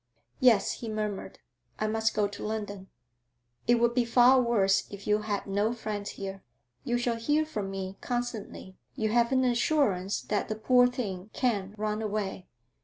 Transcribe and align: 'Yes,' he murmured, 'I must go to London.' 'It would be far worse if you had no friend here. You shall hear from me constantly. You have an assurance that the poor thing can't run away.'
'Yes,' 0.39 0.71
he 0.79 0.89
murmured, 0.89 1.37
'I 1.77 1.85
must 1.85 2.15
go 2.15 2.27
to 2.27 2.43
London.' 2.43 2.87
'It 3.67 3.75
would 3.75 3.93
be 3.93 4.03
far 4.03 4.41
worse 4.41 4.87
if 4.89 5.05
you 5.05 5.19
had 5.19 5.45
no 5.45 5.73
friend 5.73 6.07
here. 6.07 6.43
You 6.83 6.97
shall 6.97 7.17
hear 7.17 7.45
from 7.45 7.69
me 7.69 7.99
constantly. 8.01 8.79
You 8.95 9.09
have 9.09 9.31
an 9.31 9.43
assurance 9.45 10.21
that 10.21 10.47
the 10.49 10.55
poor 10.55 10.87
thing 10.87 11.29
can't 11.33 11.77
run 11.77 12.01
away.' 12.01 12.47